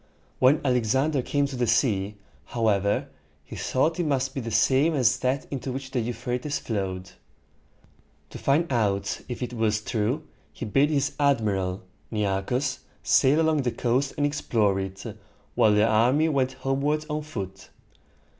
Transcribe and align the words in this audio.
When 0.39 0.61
Alexander 0.65 1.21
came 1.21 1.45
to 1.45 1.55
the 1.55 1.67
sea, 1.67 2.15
however, 2.45 3.07
he 3.45 3.55
thought 3.55 3.99
it 3.99 4.03
must 4.07 4.33
be 4.33 4.41
the 4.41 4.49
same 4.49 4.95
as 4.95 5.19
that 5.19 5.45
into 5.51 5.71
which 5.71 5.91
the 5.91 5.99
Euphrates 5.99 6.57
flowed. 6.57 7.11
To 8.31 8.39
find 8.39 8.73
out 8.73 9.21
if 9.29 9.41
this 9.41 9.53
was 9.53 9.79
true, 9.79 10.23
he 10.51 10.65
bade 10.65 10.89
his 10.89 11.11
admiral, 11.19 11.83
Ne 12.09 12.23
ar´chus, 12.23 12.79
sail 13.03 13.39
along 13.41 13.61
the 13.61 13.69
coast 13.69 14.15
and 14.17 14.25
explore 14.25 14.79
it, 14.79 15.03
while 15.53 15.71
the 15.75 15.85
army 15.85 16.27
went 16.29 16.53
homeward 16.53 17.05
on 17.07 17.21
foot. 17.21 17.69